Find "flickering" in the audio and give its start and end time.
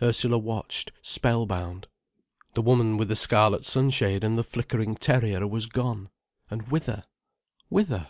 4.42-4.94